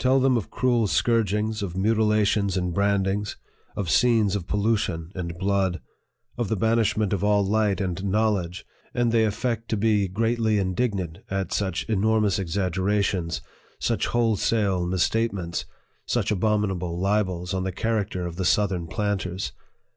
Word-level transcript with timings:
Tell 0.00 0.18
them 0.18 0.36
of 0.36 0.50
cruel 0.50 0.88
scourgings, 0.88 1.62
of 1.62 1.76
mutilations 1.76 2.56
and 2.56 2.74
brandings, 2.74 3.36
of 3.76 3.88
scenes 3.90 4.34
of 4.34 4.48
pollution 4.48 5.12
and 5.14 5.38
blood, 5.38 5.80
of 6.36 6.48
the 6.48 6.56
banishment 6.56 7.12
of 7.12 7.22
all 7.22 7.46
light 7.46 7.80
and 7.80 8.02
knowledge, 8.02 8.66
and 8.92 9.12
they 9.12 9.24
affect 9.24 9.68
to 9.68 9.76
be 9.76 10.08
greatly 10.08 10.58
indignant 10.58 11.18
at 11.30 11.52
such 11.52 11.84
enormous 11.84 12.40
exagger 12.40 12.90
ations, 12.92 13.40
such 13.78 14.08
wholesale 14.08 14.84
misstatements, 14.84 15.64
such 16.06 16.32
abominable 16.32 16.98
libels 16.98 17.54
on 17.54 17.62
the 17.62 17.70
character 17.70 18.26
of 18.26 18.34
the 18.34 18.44
southern 18.44 18.88
planters 18.88 19.52